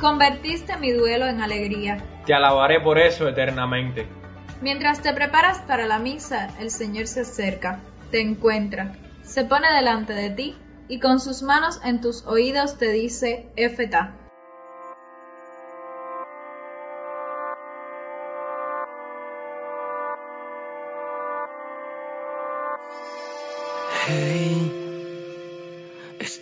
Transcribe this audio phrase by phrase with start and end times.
[0.00, 1.96] Convertiste mi duelo en alegría.
[2.26, 4.06] Te alabaré por eso eternamente.
[4.60, 10.12] Mientras te preparas para la misa, el Señor se acerca, te encuentra, se pone delante
[10.12, 10.56] de ti
[10.88, 14.14] y con sus manos en tus oídos te dice, Efeta.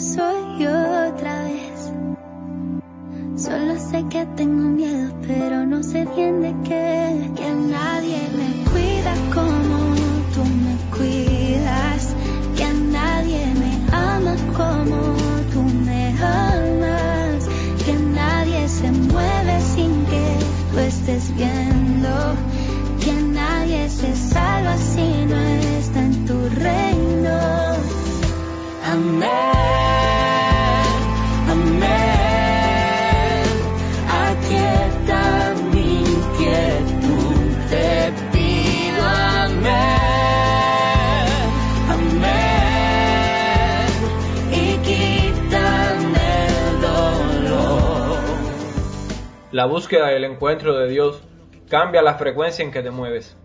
[0.00, 1.92] Soy otra vez.
[3.36, 7.30] Solo sé que tengo miedo, pero no sé bien de qué.
[7.36, 9.76] Que nadie me cuida como
[10.32, 12.16] tú me cuidas.
[12.56, 14.96] Que nadie me ama como
[15.52, 17.46] tú me amas.
[17.84, 20.38] Que nadie se mueve sin que
[20.72, 22.36] tú estés viendo.
[23.04, 27.38] Que nadie se salva si no está en tu reino.
[28.90, 29.59] Amén.
[49.52, 51.24] La búsqueda y el encuentro de Dios
[51.68, 53.36] cambia la frecuencia en que te mueves.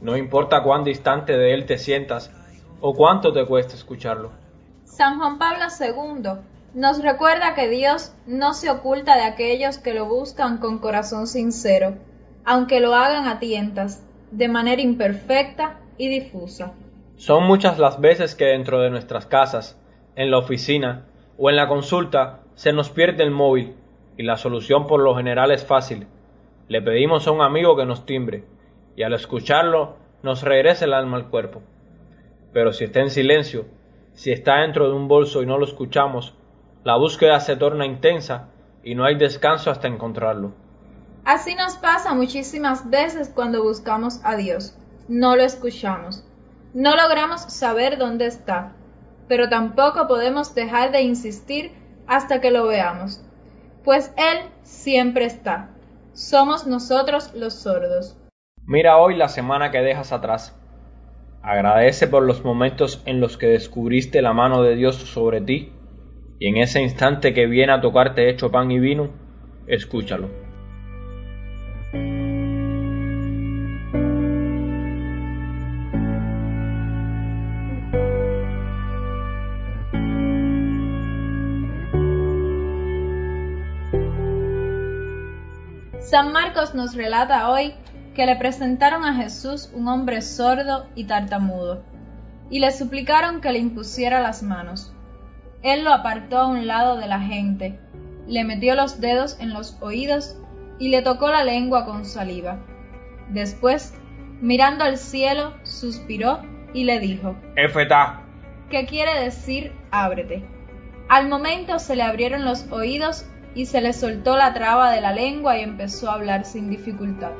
[0.00, 2.32] No importa cuán distante de Él te sientas
[2.80, 4.32] o cuánto te cueste escucharlo.
[4.84, 6.40] San Juan Pablo II
[6.72, 11.98] nos recuerda que Dios no se oculta de aquellos que lo buscan con corazón sincero,
[12.46, 16.72] aunque lo hagan a tientas, de manera imperfecta y difusa.
[17.16, 19.78] Son muchas las veces que dentro de nuestras casas,
[20.16, 21.04] en la oficina
[21.36, 23.76] o en la consulta se nos pierde el móvil
[24.16, 26.06] y la solución por lo general es fácil.
[26.68, 28.44] Le pedimos a un amigo que nos timbre
[28.96, 31.62] y al escucharlo nos regresa el alma al cuerpo.
[32.52, 33.66] Pero si está en silencio,
[34.14, 36.34] si está dentro de un bolso y no lo escuchamos,
[36.84, 38.48] la búsqueda se torna intensa
[38.84, 40.52] y no hay descanso hasta encontrarlo.
[41.24, 44.76] Así nos pasa muchísimas veces cuando buscamos a Dios.
[45.08, 46.24] No lo escuchamos.
[46.74, 48.72] No logramos saber dónde está,
[49.28, 51.72] pero tampoco podemos dejar de insistir
[52.06, 53.22] hasta que lo veamos,
[53.84, 55.70] pues Él siempre está.
[56.12, 58.16] Somos nosotros los sordos.
[58.66, 60.56] Mira hoy la semana que dejas atrás.
[61.42, 65.72] Agradece por los momentos en los que descubriste la mano de Dios sobre ti
[66.38, 69.10] y en ese instante que viene a tocarte hecho pan y vino,
[69.66, 70.41] escúchalo.
[86.12, 87.72] San Marcos nos relata hoy
[88.14, 91.82] que le presentaron a Jesús un hombre sordo y tartamudo,
[92.50, 94.94] y le suplicaron que le impusiera las manos.
[95.62, 97.78] Él lo apartó a un lado de la gente,
[98.26, 100.36] le metió los dedos en los oídos
[100.78, 102.58] y le tocó la lengua con saliva.
[103.30, 103.94] Después,
[104.42, 106.42] mirando al cielo, suspiró
[106.74, 108.20] y le dijo, Efeta,
[108.68, 110.44] ¿qué quiere decir ábrete?
[111.08, 115.12] Al momento se le abrieron los oídos y se le soltó la traba de la
[115.12, 117.32] lengua y empezó a hablar sin dificultad.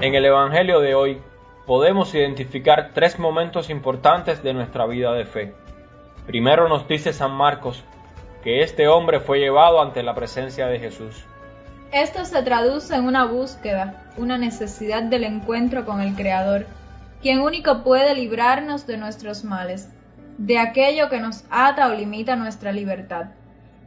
[0.00, 1.18] En el Evangelio de hoy
[1.66, 5.54] podemos identificar tres momentos importantes de nuestra vida de fe.
[6.26, 7.82] Primero nos dice San Marcos
[8.46, 11.24] que este hombre fue llevado ante la presencia de Jesús.
[11.90, 16.64] Esto se traduce en una búsqueda, una necesidad del encuentro con el Creador,
[17.20, 19.88] quien único puede librarnos de nuestros males,
[20.38, 23.30] de aquello que nos ata o limita nuestra libertad.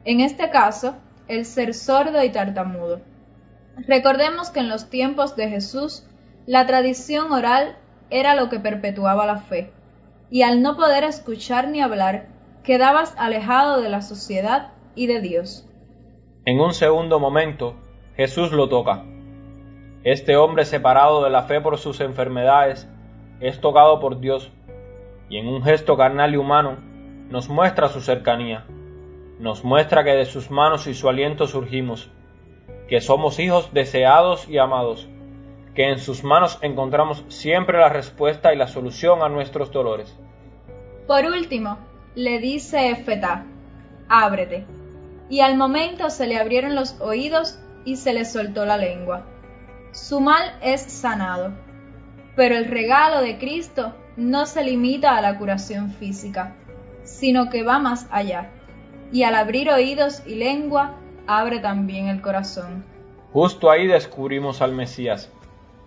[0.04, 0.98] En este caso,
[1.30, 3.00] el ser sordo y tartamudo.
[3.88, 6.04] Recordemos que en los tiempos de Jesús,
[6.46, 7.78] la tradición oral
[8.10, 9.72] era lo que perpetuaba la fe,
[10.30, 12.26] y al no poder escuchar ni hablar,
[12.64, 15.68] quedabas alejado de la sociedad y de Dios.
[16.46, 17.76] En un segundo momento,
[18.16, 19.06] Jesús lo toca.
[20.04, 22.90] Este hombre separado de la fe por sus enfermedades
[23.40, 24.52] es tocado por Dios
[25.30, 26.78] y en un gesto carnal y humano
[27.30, 28.66] nos muestra su cercanía,
[29.40, 32.10] nos muestra que de sus manos y su aliento surgimos,
[32.88, 35.08] que somos hijos deseados y amados,
[35.76, 40.18] que en sus manos encontramos siempre la respuesta y la solución a nuestros dolores.
[41.08, 41.78] Por último,
[42.16, 43.46] le dice Efetá,
[44.08, 44.66] ábrete.
[45.30, 49.26] Y al momento se le abrieron los oídos y se le soltó la lengua.
[49.92, 51.54] Su mal es sanado.
[52.36, 56.56] Pero el regalo de Cristo no se limita a la curación física,
[57.04, 58.50] sino que va más allá.
[59.12, 60.96] Y al abrir oídos y lengua,
[61.28, 62.84] abre también el corazón.
[63.34, 65.32] Justo ahí descubrimos al Mesías,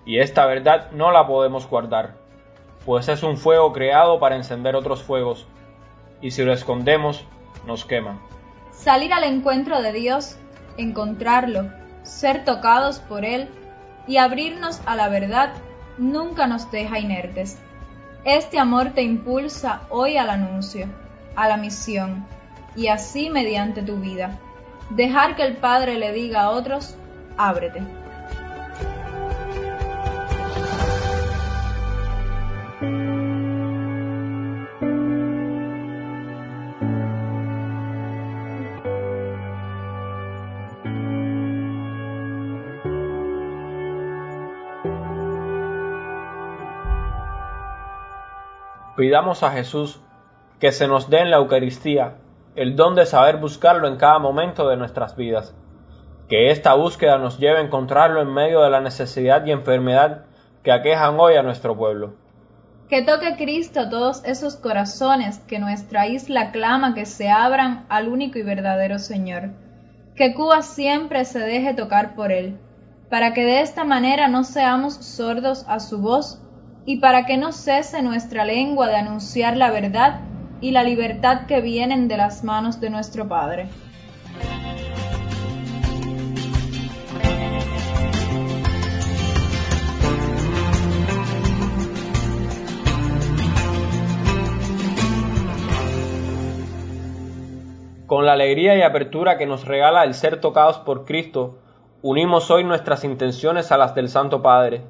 [0.04, 2.14] y esta verdad no la podemos guardar,
[2.84, 5.46] pues es un fuego creado para encender otros fuegos,
[6.22, 7.26] y si lo escondemos,
[7.66, 8.18] nos quema.
[8.70, 10.36] Salir al encuentro de Dios,
[10.78, 11.70] encontrarlo,
[12.04, 13.48] ser tocados por Él
[14.06, 15.52] y abrirnos a la verdad
[15.98, 17.58] nunca nos deja inertes.
[18.24, 20.86] Este amor te impulsa hoy al anuncio,
[21.34, 22.24] a la misión,
[22.76, 24.38] y así mediante tu vida.
[24.90, 26.96] Dejar que el Padre le diga a otros,
[27.36, 27.82] ábrete.
[48.96, 50.00] Pidamos a Jesús
[50.60, 52.16] que se nos dé en la Eucaristía
[52.54, 55.54] el don de saber buscarlo en cada momento de nuestras vidas.
[56.28, 60.26] Que esta búsqueda nos lleve a encontrarlo en medio de la necesidad y enfermedad
[60.62, 62.14] que aquejan hoy a nuestro pueblo.
[62.90, 68.38] Que toque Cristo todos esos corazones que nuestra isla clama que se abran al único
[68.38, 69.50] y verdadero Señor.
[70.14, 72.58] Que Cuba siempre se deje tocar por Él,
[73.08, 76.42] para que de esta manera no seamos sordos a su voz
[76.84, 80.20] y para que no cese nuestra lengua de anunciar la verdad
[80.60, 83.68] y la libertad que vienen de las manos de nuestro Padre.
[98.06, 101.60] Con la alegría y apertura que nos regala el ser tocados por Cristo,
[102.02, 104.82] unimos hoy nuestras intenciones a las del Santo Padre,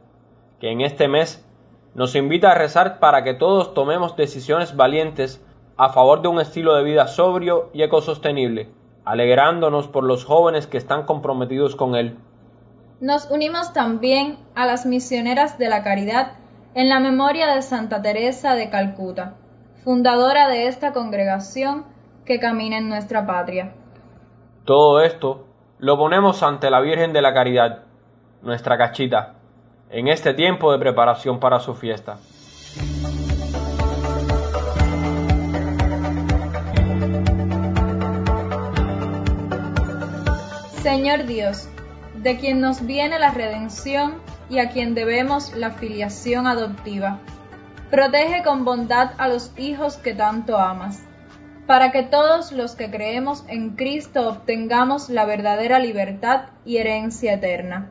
[0.59, 1.47] que en este mes
[1.95, 5.45] nos invita a rezar para que todos tomemos decisiones valientes
[5.77, 8.71] a favor de un estilo de vida sobrio y ecosostenible,
[9.05, 12.19] alegrándonos por los jóvenes que están comprometidos con él.
[13.01, 16.35] Nos unimos también a las misioneras de la caridad
[16.75, 19.35] en la memoria de Santa Teresa de Calcuta,
[19.85, 21.85] fundadora de esta congregación
[22.25, 23.75] que camina en nuestra patria.
[24.65, 25.47] Todo esto
[25.79, 27.81] lo ponemos ante la Virgen de la Caridad,
[28.43, 29.35] nuestra cachita,
[29.93, 32.17] en este tiempo de preparación para su fiesta.
[40.83, 41.69] Señor Dios,
[42.17, 44.15] de quien nos viene la redención
[44.49, 47.21] y a quien debemos la filiación adoptiva,
[47.91, 51.03] protege con bondad a los hijos que tanto amas,
[51.67, 57.91] para que todos los que creemos en Cristo obtengamos la verdadera libertad y herencia eterna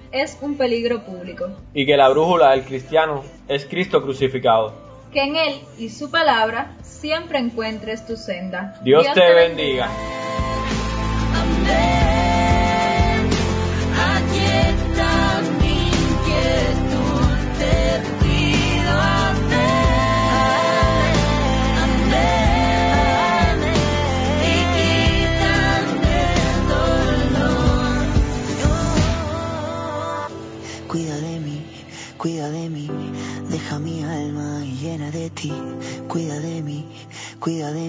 [0.11, 1.49] es un peligro público.
[1.73, 4.73] Y que la brújula del cristiano es Cristo crucificado.
[5.11, 8.79] Que en Él y su palabra siempre encuentres tu senda.
[8.83, 9.87] Dios, te, bendiga.
[9.87, 12.10] cuida